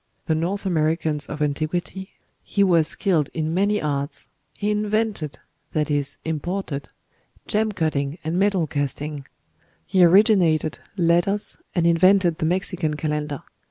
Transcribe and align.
("North 0.27 0.65
Amer. 0.65 0.89
of 0.89 0.97
Antiq.," 0.97 1.25
p. 1.25 1.67
268.) 1.67 2.09
"He 2.41 2.63
was 2.63 2.87
skilled 2.87 3.29
in 3.35 3.53
many 3.53 3.79
arts: 3.79 4.29
he 4.57 4.71
invented" 4.71 5.37
(that 5.73 5.91
is, 5.91 6.17
imported) 6.25 6.89
"gem 7.45 7.71
cutting 7.71 8.17
and 8.23 8.39
metal 8.39 8.65
casting; 8.65 9.27
he 9.85 10.03
originated 10.03 10.79
letters, 10.97 11.59
and 11.75 11.85
invented 11.85 12.39
the 12.39 12.47
Mexican 12.47 12.95
calendar. 12.97 13.43